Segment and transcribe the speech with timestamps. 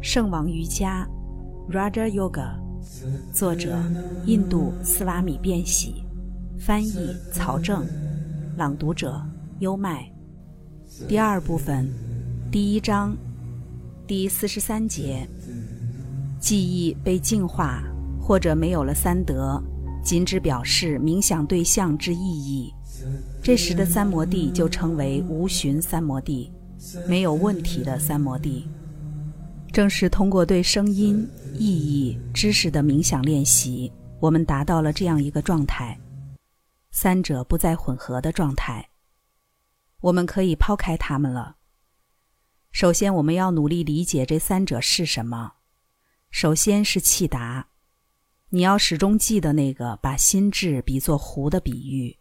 [0.00, 1.06] 圣王瑜伽
[1.70, 2.54] （Raja Yoga），
[3.32, 3.76] 作者
[4.26, 6.04] 印度斯瓦米·变喜，
[6.58, 7.84] 翻译曹正，
[8.56, 9.20] 朗读者
[9.58, 10.10] 优麦。
[11.08, 11.88] 第二部分，
[12.50, 13.16] 第一章，
[14.06, 15.26] 第四十三节。
[16.38, 17.82] 记忆被净化，
[18.20, 19.60] 或者没有了三德，
[20.04, 22.72] 仅只表示冥想对象之意义。
[23.42, 26.52] 这时的三摩地就称为无寻三摩地，
[27.08, 28.68] 没有问题的三摩地。
[29.76, 36.00] 正是通过对声音、意义、知识的冥想练习，我们达到了这样一个状态：
[36.92, 38.88] 三者不再混合的状态。
[40.00, 41.56] 我们可以抛开它们了。
[42.72, 45.52] 首先，我们要努力理解这三者是什么。
[46.30, 47.68] 首先是气达，
[48.48, 52.16] 你要始终记得那个把心智比作湖的比喻，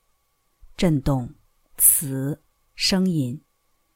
[0.75, 1.33] 震动、
[1.77, 2.37] 磁、
[2.75, 3.41] 声音，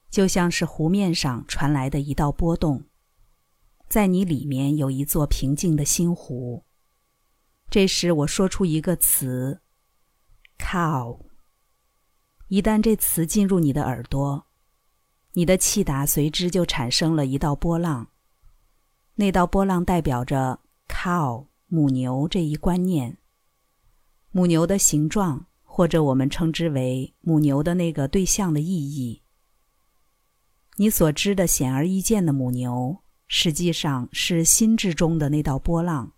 [0.09, 2.81] 就像是湖面上传来的一道波动，
[3.89, 6.63] 在你里面有一座平静的心湖。
[7.72, 9.61] 这时我说出一个词
[10.59, 11.19] ，cow。
[12.50, 14.45] 一旦这词进入你的耳朵，
[15.33, 18.08] 你的气达随之就产生了一道波浪。
[19.16, 23.17] 那道波浪代表着 “cow” 母牛这一观念。
[24.31, 29.23] 母牛的形状，或者我们称之为母牛的那个对象的意义。
[30.78, 36.11] 你所知的显而易见的母牛，实际上是心智中的那道波浪。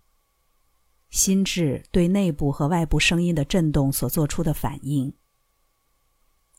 [1.10, 5.14] 心智对内部和外部声音的震动所做出的反应。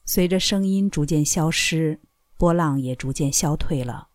[0.06, 2.00] 随着声音逐渐消失，
[2.38, 4.10] 波浪也逐渐消退了。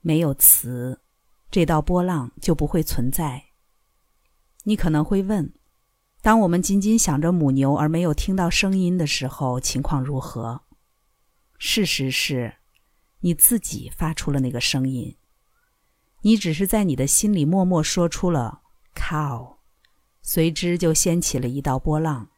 [0.00, 1.00] 没有词，
[1.48, 3.44] 这道波浪就不会存在。
[4.64, 5.54] 你可能会问：
[6.20, 10.62] 当我们仅仅想着母牛而没有听到声音的时候，情况如何？
[11.56, 12.56] 事实是，
[13.22, 15.16] 你自己发出了那个声音。
[16.20, 18.62] 你只是在你的心里默默说出了
[18.94, 19.56] “cow”，
[20.22, 22.28] 随之就掀起了一道波浪。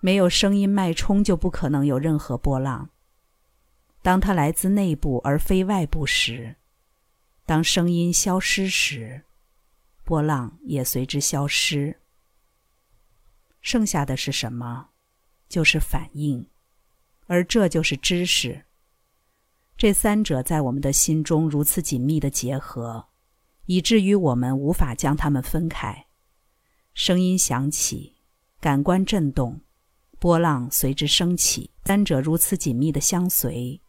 [0.00, 2.90] 没有声音脉冲，就不可能有任何波浪。
[4.02, 6.56] 当它来自内部而非外部时，
[7.46, 9.22] 当声音消失时，
[10.02, 12.00] 波浪也随之消失。
[13.62, 14.90] 剩下的是什么？
[15.48, 16.50] 就是反应，
[17.26, 18.66] 而这就是知识。
[19.76, 23.08] 这三者在我们的心中如此紧密的结合，
[23.66, 26.06] 以至于我们无法将它们分开。
[26.94, 28.16] 声音响起，
[28.60, 29.60] 感官震动，
[30.18, 33.80] 波浪随之升起，三者如此紧密的相随。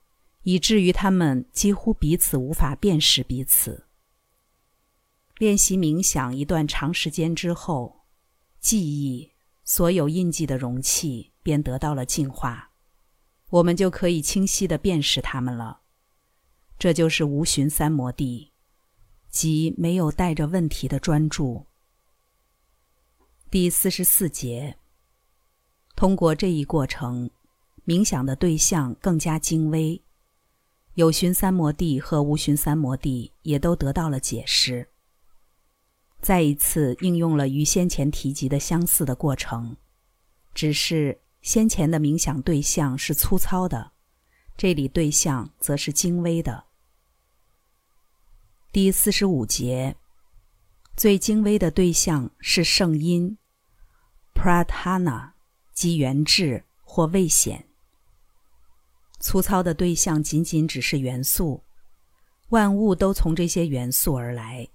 [0.47, 3.88] 以至于他们几乎彼此无法辨识彼此。
[5.40, 8.06] 练习冥想一段长时间之后，
[8.59, 9.31] 记忆
[9.63, 12.69] 所有印记的容器便得到了净化，
[13.55, 15.79] 我们就可以清晰地辨识它们了。
[16.77, 18.51] 这就是无寻三摩地，
[19.29, 21.65] 即没有带着问题的专注。
[23.49, 24.75] 第四十四节，
[25.95, 27.29] 通过这一过程，
[27.85, 30.01] 冥想的对象更加精微。
[30.95, 34.89] 有寻三摩地和无寻三摩地也都得到了解释。
[36.21, 39.77] 再一次应用了与先前提及的相似的过程，
[40.53, 43.91] 只是先前的冥想对象是粗糙的，
[44.57, 46.66] 这里对象则是精微的。
[48.72, 49.95] 第四十五节，
[50.97, 53.38] 最精微的对象是圣音
[54.33, 55.33] ，Pradhana，
[55.72, 57.67] 即原质或未显。
[59.19, 61.63] 粗糙的对象仅仅只是元素，
[62.50, 64.67] 万物都从这些元素而来。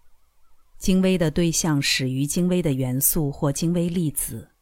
[0.78, 4.52] 精微的对象始于精微的元素或精微粒子，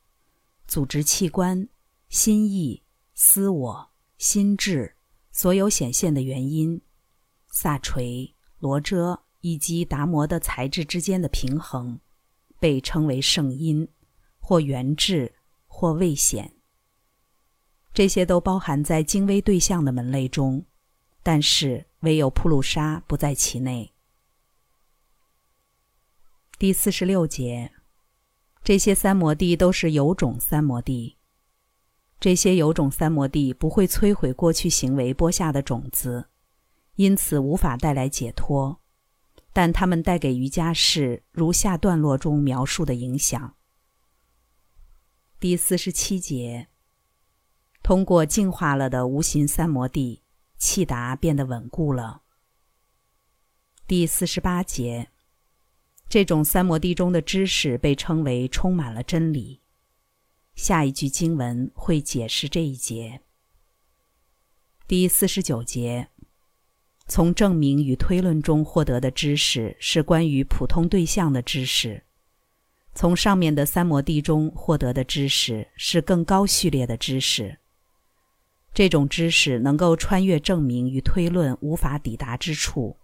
[0.66, 1.69] 组织器官、
[2.08, 2.82] 心意、
[3.14, 4.96] 私我、心智，
[5.30, 6.80] 所有显现的原因，
[7.52, 12.00] 萨垂、罗遮以及达摩的材质之间的平衡，
[12.58, 13.86] 被称为圣音，
[14.38, 15.34] 或原质，
[15.66, 16.50] 或未显。
[17.92, 20.64] 这些都包含在精微对象的门类中，
[21.22, 23.93] 但是唯有普鲁沙不在其内。
[26.58, 27.70] 第四十六节，
[28.64, 31.18] 这些三摩地都是有种三摩地。
[32.20, 36.29] 这些有种三摩地不会摧毁过去行为播下的种子，
[36.97, 38.81] 因此无法带来解脱，
[39.53, 43.55] 但它们带给瑜伽士如下段落中描述的影响。
[45.38, 46.69] 第四十七节。
[47.81, 50.23] 通过净化了的无形三摩地，
[50.59, 52.23] 气达变得稳固了。
[53.87, 55.09] 第四十八节，
[56.09, 59.62] 这种三摩地中的知识被称为充满了真理。
[60.58, 63.20] 下一句经文会解释这一节。
[64.88, 66.08] 第四十九节，
[67.06, 72.02] 从证明与推论中获得的知识是关于普通对象的知识；
[72.93, 77.56] 从上面的三摩地中获得的知识是更高序列的知识。
[78.75, 82.96] 这种知识能够穿越证明与推论无法抵达之处。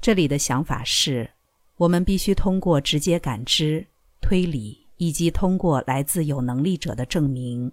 [0.00, 1.32] 这里的想法是，
[1.74, 3.84] 我们必须通过直接感知、
[4.20, 7.72] 推理，以及通过来自有能力者的证明，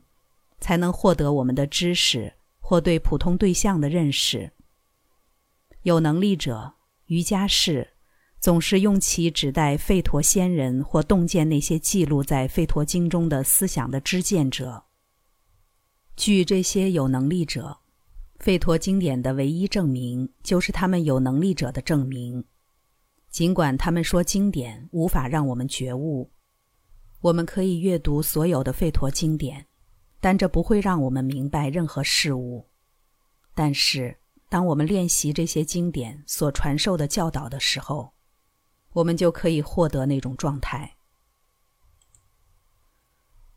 [0.59, 4.51] 才能获得我们的知识或对普通对象的认识。
[5.83, 6.73] 有能力者
[7.07, 7.87] 瑜伽士
[8.39, 14.83] 总是用其指代吠陀仙人或洞见那些记录在吠陀经中的思想的知见者。
[16.15, 17.77] 据这些有能力者。
[18.39, 22.43] 吠陀经典的唯一证明就是他们有能力者的证明，
[23.29, 26.29] 尽管他们说经典无法让我们觉悟。
[27.23, 29.65] 我们可以阅读所有的吠陀经典，
[30.19, 32.67] 但这不会让我们明白任何事物。
[33.55, 34.17] 但是，
[34.49, 38.11] 当我们练习这些经典所传授的教导的时候，
[38.91, 40.97] 我们就可以获得那种状态。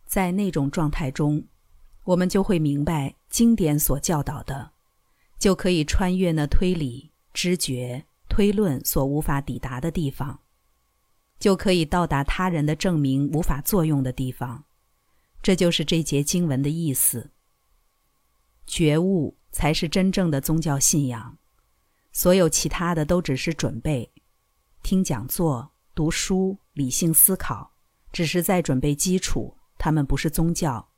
[0.04, 1.44] 在那种状态中，
[2.04, 4.70] 我们就会明白经典所教导的。
[5.40, 10.38] 就可以穿越那推理、知觉、推论所无法抵达的地方，
[11.38, 14.64] 就可以到达他人的证明无法作用的地方。
[15.42, 17.30] 这就是这节经文的意思。
[18.66, 21.38] 觉悟才是真正的宗教信仰，
[22.12, 24.12] 所有其他的都只是准备。
[24.82, 27.72] 听讲座、读书、理性思考，
[28.12, 30.88] 只是在准备基础，他们不是宗教。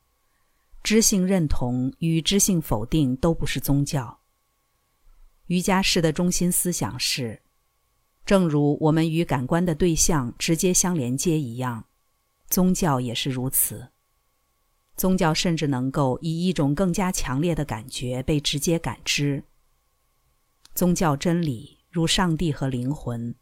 [0.83, 4.19] 知性认同与知性否定都不是宗教。
[5.47, 7.43] 瑜伽士的中心思想是，
[8.29, 11.87] 正如我们与感官的对象直接相连接一样，
[12.47, 13.89] 宗教也是如此。
[14.97, 19.45] 宗教甚至能够以一种更加强烈的感觉被直接感知。
[20.75, 23.35] 宗教真理如上帝和灵魂，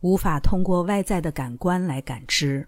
[0.00, 2.66] 无法通过外在的感官来感知。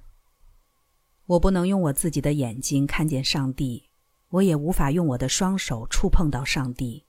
[1.26, 3.88] 我不能用我自己的眼睛看见上帝，
[4.28, 7.06] 我也无法用我的双手触碰到上帝。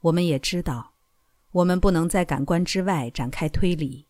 [0.00, 0.94] 我们也知道，
[1.56, 4.06] 我们不能在感官之外展开推理。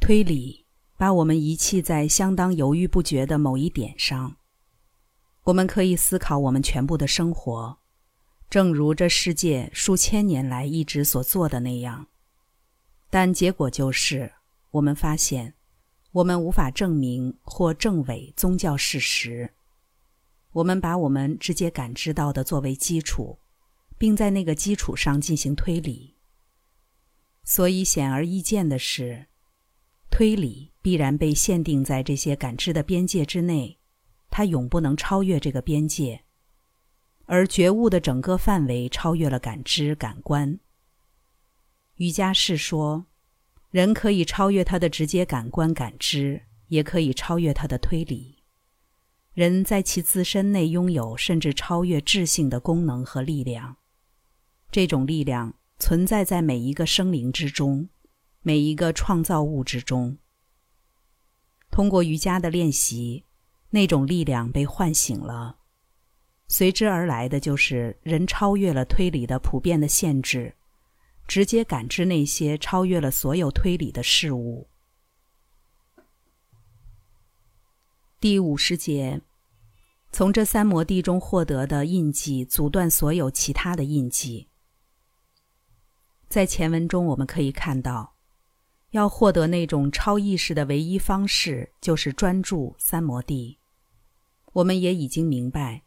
[0.00, 0.64] 推理
[0.96, 4.36] 把我们遗弃在相当犹豫不决的某一点上。
[5.44, 7.76] 我们可以思考我们全部的生活，
[8.48, 12.06] 正如这世界数千年来一直所做的那样。
[13.10, 14.32] 但结果就是，
[14.70, 15.52] 我们发现，
[16.12, 19.52] 我们无法证明或证伪宗教事实。
[20.52, 23.38] 我们把我们直接感知到的作为基础。
[23.98, 26.11] 并在那个基础上进行推理。
[27.44, 29.26] 所以显而易见的是，
[30.10, 33.78] 推理必然被限定在这些感知的边界之内，
[34.30, 36.24] 它永不能超越这个边界。
[37.26, 40.58] 而觉悟的整个范围超越了感知感官。
[41.96, 43.06] 瑜伽士说，
[43.70, 48.42] 人可以超越他的直接感官感知，也可以超越他的推理。
[49.32, 53.76] 人在其自身内拥有甚至超越智性的功能和力量。
[54.70, 57.88] 这种力量存在在每一个生灵之中，
[58.40, 60.16] 每一个创造物之中。
[61.72, 63.24] 通过瑜伽的练习，
[63.70, 65.56] 那种力量被唤醒了，
[66.46, 70.54] 随之而来的就是人超越了推理的普遍的限制，
[71.26, 74.68] 直接感知那些超越了所有推理的事物。
[78.20, 79.20] 第五十节，
[80.12, 84.46] 从这三摩地中获得的印记，阻断所有其他的印记。
[86.32, 88.14] 在前文中，我们可以看到，
[88.92, 93.58] 要获得那种超意识的唯一方式就是专注三摩地。
[94.54, 95.82] 我们也已经明白，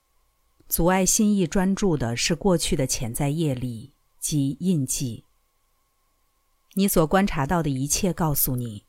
[0.69, 5.25] 阻碍心意专注的是过去的潜在业力及印记。
[6.75, 8.85] 你所观察到的一切告诉你，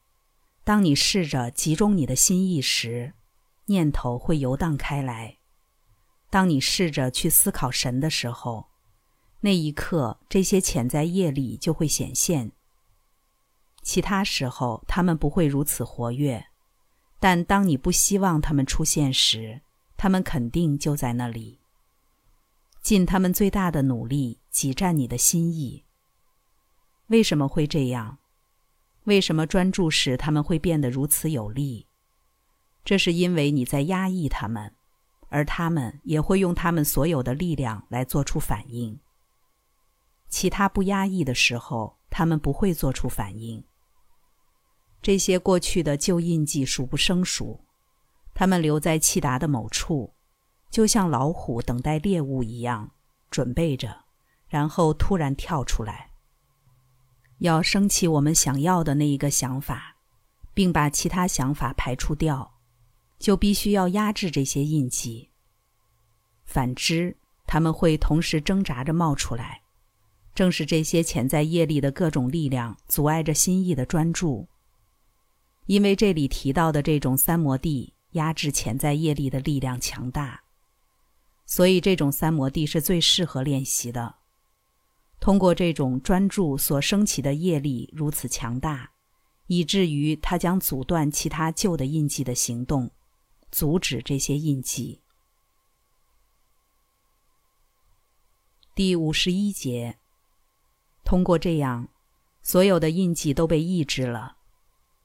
[0.63, 3.15] 当你试着集中你的心意时，
[3.65, 5.39] 念头会游荡开来；
[6.29, 8.67] 当你试着去思考神的时候。
[9.41, 12.53] 那一刻，这些潜在业力就会显现。
[13.83, 16.47] 其他时候，他们不会如此活跃，
[17.21, 19.63] 但当你不希望他们出现时，
[19.97, 21.61] 他们肯定就在那里，
[22.83, 25.85] 尽他们最大的努力挤占你的心意。
[27.07, 28.19] 为什么会这样？
[29.05, 31.87] 为什么专注时他们会变得如此有力？
[32.85, 34.75] 这是因为你在压抑他们，
[35.29, 38.99] 而他们也会用他们所有的力量来做出反应。
[40.39, 43.65] 其他不压抑的时候，他们不会做出反应。
[45.01, 47.65] 这些过去的旧印记数不胜数，
[48.35, 50.13] 他们留在气达的某处，
[50.69, 52.91] 就像老虎等待猎物一样，
[53.31, 54.05] 准备着，
[54.47, 56.11] 然后突然跳出来。
[57.39, 59.97] 要升起我们想要的那一个想法，
[60.53, 62.59] 并把其他想法排除掉，
[63.19, 65.31] 就必须要压制这些印记。
[66.45, 67.17] 反之，
[67.47, 69.63] 他们会同时挣扎着冒出来。
[70.37, 74.47] 正是这些潜在业力的各种力量阻碍着心意的专注。
[75.65, 80.45] 因为这里提到的这种三摩地压制潜在业力的力量强大，
[81.47, 84.15] 所以这种三摩地是最适合练习的。
[85.19, 88.93] 通过这种专注所升起的业力如此强大，
[89.47, 92.91] 以至于它将阻断其他旧的印记的行动，
[93.51, 95.01] 阻止这些印记。
[98.75, 99.99] 第五十一节，
[101.07, 101.89] 通过这样，
[102.43, 104.39] 所有的印记都被抑制了。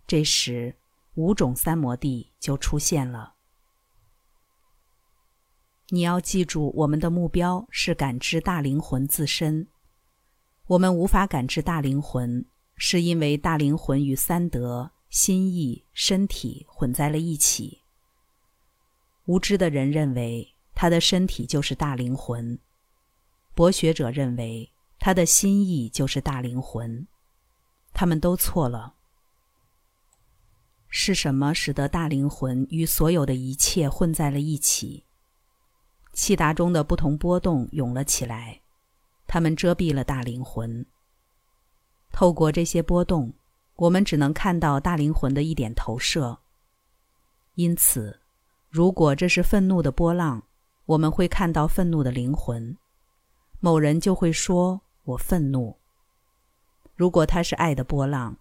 [0.08, 0.75] 这时，
[1.13, 3.36] 五种三摩地就出现了。
[5.89, 9.67] 你要记住，我们的目标是感知大灵魂自身。
[10.65, 12.43] 我们无法感知大灵魂，
[12.75, 17.81] 是因为大灵魂与三德、心意、身体混在了一起。
[19.25, 22.58] 无知的人认为他的身体就是大灵魂，
[23.53, 24.72] 博学者认为
[25.03, 27.08] 他的心意就是大灵魂，
[27.91, 28.93] 他们都错了。
[30.89, 35.03] 是什么使得大灵魂与所有的一切混在了一起？
[36.13, 38.62] 气达中的不同波动涌了起来。
[39.25, 40.86] 它们遮蔽了大灵魂。
[42.12, 43.34] 透过这些波动，
[43.77, 46.38] 我们只能看到大灵魂的一点投射。
[47.55, 48.20] 因此，
[48.70, 50.43] 如果这是愤怒的波浪，
[50.86, 52.77] 我们会看到愤怒的灵魂。
[53.62, 55.77] 某人就会说：“我愤怒。”
[56.96, 58.38] 如果它是爱的波浪，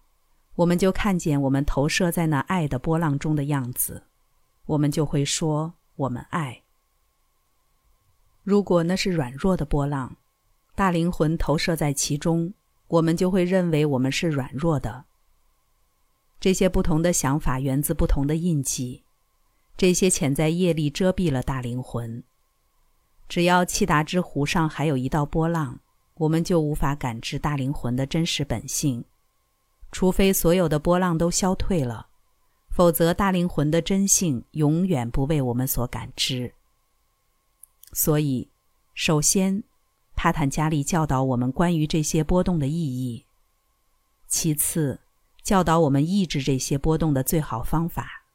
[0.55, 4.03] 我们就看见我们投射在那爱的波浪中的样子。
[4.65, 6.61] 我们就会说：“我们爱。”
[8.43, 10.17] 如果那是软弱的波浪，
[10.75, 12.53] 大灵魂投射在其中，
[12.87, 15.05] 我们就会认为我们是软弱的。
[16.39, 19.03] 这些不同的想法源自不同的印记，
[19.77, 22.23] 这些潜在业力遮蔽了大灵魂。
[23.29, 25.79] 只要气达之湖上还有一道波浪，
[26.21, 29.03] 我们就无法感知大灵魂的真实本性。
[29.91, 32.09] 除非所有的波浪都消退了，
[32.69, 36.53] 否则大灵魂的真性永远不被我们所感知。
[37.93, 38.49] 所以，
[38.93, 39.63] 首先。
[40.13, 43.25] 帕坦加利教导我们关于这些波动的意义。
[44.27, 44.99] 其次，
[45.41, 48.25] 教导我们抑制这些波动的最好方法。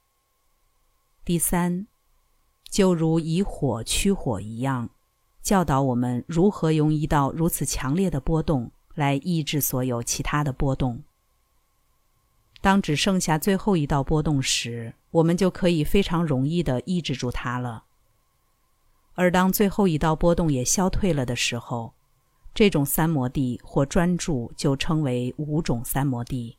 [1.25, 1.87] 第三，
[2.69, 4.91] 就如以火驱火一样，
[5.47, 11.01] 教导我们如何用一道如此强烈的波动来抑制所有其他的波动。
[12.61, 17.85] 当只剩下最后一道波动时，我们就可以非常容易地抑制住它了。
[19.15, 21.95] 而当最后一道波动也消退了的时候，
[22.53, 26.59] 这种三摩地或专注就称为五种三摩地。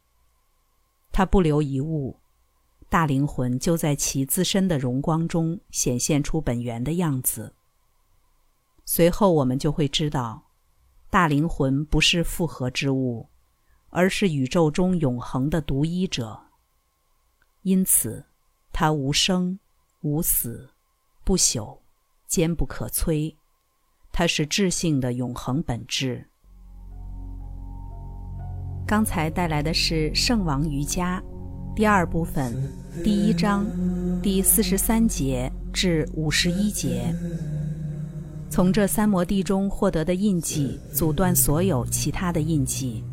[1.12, 2.15] 它不留一物，
[2.88, 7.53] 大灵魂就在其自身的荣光中显现出本源的样子。
[8.89, 10.41] 随后我们就会知道，
[11.10, 13.27] 大灵魂不是复合之物，
[13.89, 16.39] 而是宇宙中永恒的独一者。
[17.63, 18.25] 因此，
[18.72, 19.60] 它无生、
[20.01, 20.70] 无死、
[21.25, 21.77] 不朽。
[22.27, 23.34] 坚不可摧，
[24.12, 26.25] 它是智性的永恒本质。
[28.86, 31.22] 刚才带来的是《圣王瑜伽》
[31.75, 32.53] 第二部分
[33.03, 33.65] 第一章
[34.22, 37.13] 第四十三节至五十一节。
[38.50, 43.04] 从这三摩地中获得的印记，阻断所有其他的印记。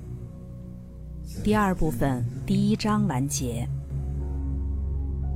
[1.42, 3.68] 第二部分第一章完结。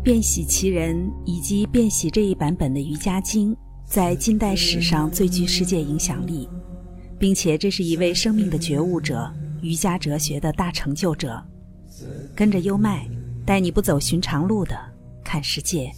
[0.02, 3.55] 变喜其人以及变喜这一版本的瑜伽经。
[3.85, 6.47] 在近代史上最具世界影响力，
[7.19, 11.43] 并且这是一位生命的觉悟者、瑜伽哲学的大成就者。
[12.35, 13.09] 跟着优麦，
[13.47, 14.78] 带你不走寻常路的
[15.25, 15.90] 看世界。